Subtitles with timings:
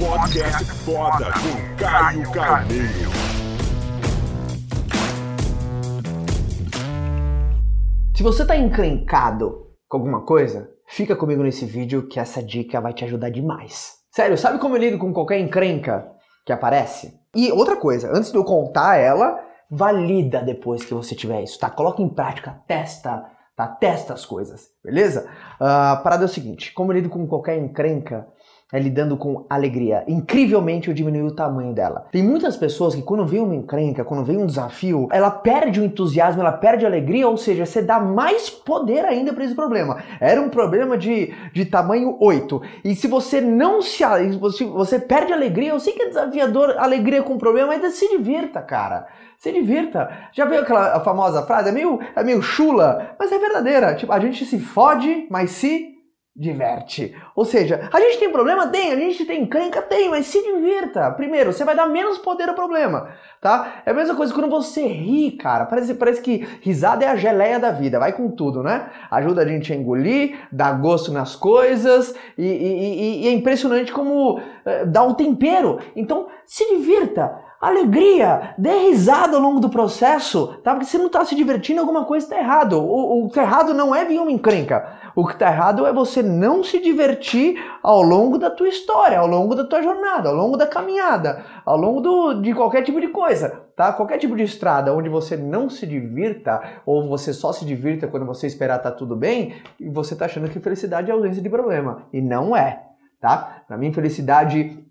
[0.00, 3.10] Podcast foda com Caio Carneiro.
[8.16, 12.94] Se você tá encrencado com alguma coisa, fica comigo nesse vídeo que essa dica vai
[12.94, 13.96] te ajudar demais.
[14.10, 16.10] Sério, sabe como eu lido com qualquer encrenca
[16.46, 17.20] que aparece?
[17.36, 19.38] E outra coisa, antes de eu contar ela,
[19.70, 21.68] valida depois que você tiver isso, tá?
[21.68, 23.68] Coloca em prática, testa, tá?
[23.68, 25.28] Testa as coisas, beleza?
[25.60, 28.26] Uh, a parada é o seguinte, como eu lido com qualquer encrenca,
[28.72, 30.04] é lidando com alegria.
[30.06, 32.06] Incrivelmente eu diminui o tamanho dela.
[32.12, 35.84] Tem muitas pessoas que quando vem uma encrenca, quando vem um desafio, ela perde o
[35.84, 40.02] entusiasmo, ela perde a alegria, ou seja, você dá mais poder ainda para esse problema.
[40.20, 42.62] Era um problema de, de tamanho 8.
[42.84, 44.04] E se você não se,
[44.56, 48.08] se você perde a alegria, eu sei que é desafiador alegria com problema, mas se
[48.08, 49.06] divirta, cara.
[49.38, 50.10] Se divirta.
[50.32, 51.70] Já viu aquela famosa frase?
[51.70, 53.94] É meio, é meio chula, mas é verdadeira.
[53.94, 55.99] Tipo, a gente se fode, mas se
[56.40, 57.14] diverte.
[57.36, 58.66] Ou seja, a gente tem problema?
[58.68, 58.92] Tem.
[58.92, 59.82] A gente tem crenca?
[59.82, 60.08] Tem.
[60.08, 61.10] Mas se divirta.
[61.10, 63.10] Primeiro, você vai dar menos poder ao problema,
[63.42, 63.82] tá?
[63.84, 65.66] É a mesma coisa quando você ri, cara.
[65.66, 67.98] Parece, parece que risada é a geleia da vida.
[67.98, 68.88] Vai com tudo, né?
[69.10, 74.40] Ajuda a gente a engolir, dá gosto nas coisas e, e, e é impressionante como
[74.64, 75.78] é, dá um tempero.
[75.94, 80.72] Então, se divirta alegria, dê risada ao longo do processo, tá?
[80.72, 82.80] Porque você não está se divertindo, alguma coisa está errado.
[82.80, 84.98] O, o que está errado não é vir uma encrenca.
[85.14, 89.26] O que está errado é você não se divertir ao longo da tua história, ao
[89.26, 93.08] longo da tua jornada, ao longo da caminhada, ao longo do, de qualquer tipo de
[93.08, 93.92] coisa, tá?
[93.92, 98.24] Qualquer tipo de estrada onde você não se divirta ou você só se divirta quando
[98.24, 102.04] você esperar tá tudo bem, e você está achando que felicidade é ausência de problema.
[102.10, 102.82] E não é,
[103.20, 103.64] tá?
[103.66, 104.86] Para mim, felicidade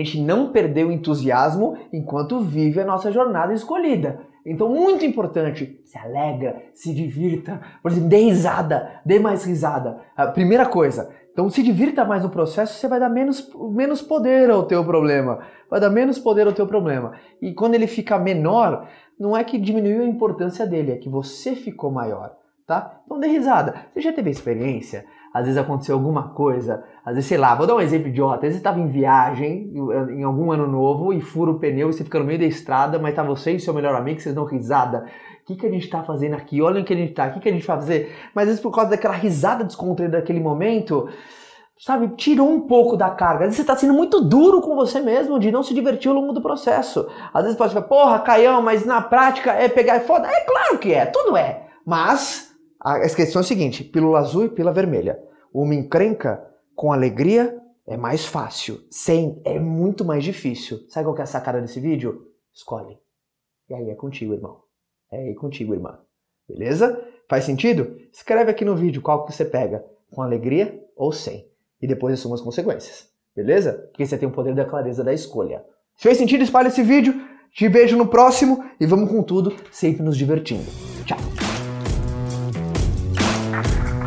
[0.00, 4.20] a gente não perder o entusiasmo enquanto vive a nossa jornada escolhida.
[4.44, 10.00] Então, muito importante, se alegra, se divirta, por exemplo, dê risada, dê mais risada.
[10.16, 14.50] A primeira coisa, então se divirta mais no processo, você vai dar menos, menos poder
[14.50, 15.38] ao teu problema,
[15.70, 17.12] vai dar menos poder ao teu problema.
[17.40, 18.88] E quando ele fica menor,
[19.18, 22.36] não é que diminuiu a importância dele, é que você ficou maior,
[22.66, 23.00] tá?
[23.04, 23.86] Então dê risada.
[23.92, 25.04] Você já teve experiência?
[25.32, 28.42] às vezes aconteceu alguma coisa, às vezes, sei lá, vou dar um exemplo idiota, às
[28.42, 29.72] vezes estava em viagem,
[30.10, 32.98] em algum ano novo, e fura o pneu e você fica no meio da estrada,
[32.98, 35.06] mas tá você e seu melhor amigo, vocês dão risada.
[35.42, 36.60] O que, que a gente está fazendo aqui?
[36.60, 38.14] Olha o que a gente está, o que, que a gente vai fazer?
[38.34, 41.08] Mas às vezes por causa daquela risada descontraída daquele momento,
[41.78, 43.44] sabe, tirou um pouco da carga.
[43.44, 46.14] Às vezes você está sendo muito duro com você mesmo de não se divertir ao
[46.14, 47.08] longo do processo.
[47.32, 50.28] Às vezes pode falar, porra, Caião, mas na prática é pegar e foda.
[50.28, 51.68] É claro que é, tudo é.
[51.84, 52.51] Mas
[52.82, 55.22] a questão é a seguinte: pílula azul e pílula vermelha.
[55.52, 56.44] Uma encrenca
[56.74, 58.80] com alegria é mais fácil.
[58.90, 60.80] Sem é muito mais difícil.
[60.88, 62.26] Sabe qual que é a sacada desse vídeo?
[62.52, 62.98] Escolhe.
[63.68, 64.60] E aí é contigo, irmão.
[65.10, 65.98] É aí contigo, irmã.
[66.48, 67.00] Beleza?
[67.28, 67.96] Faz sentido?
[68.12, 71.48] Escreve aqui no vídeo qual que você pega, com alegria ou sem.
[71.80, 73.08] E depois assuma as consequências.
[73.34, 73.72] Beleza?
[73.90, 75.64] Porque você tem o poder da clareza da escolha.
[75.96, 77.14] Se fez sentido, espalhe esse vídeo.
[77.52, 80.64] Te vejo no próximo e vamos com tudo, sempre nos divertindo.
[81.06, 81.51] Tchau!